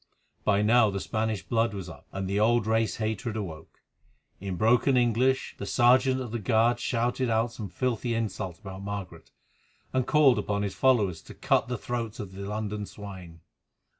[0.43, 3.81] By now the Spanish blood was up, and the old race hatred awake.
[4.39, 9.29] In broken English the sergeant of the guard shouted out some filthy insult about Margaret,
[9.93, 13.41] and called upon his followers to "cut the throats of the London swine."